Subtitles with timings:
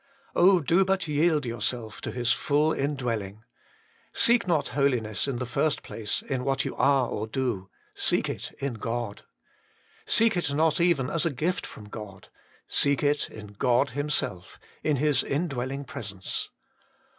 [0.35, 3.43] Oh, do but yield yourself to His full indwelling!
[4.11, 8.51] seek not holiness in the first place in what you are or do; seek it
[8.57, 9.21] in God.
[10.07, 12.29] Seek it not even as a gift from God,
[12.67, 16.49] seek it in God Himself, in His indwelling Presence.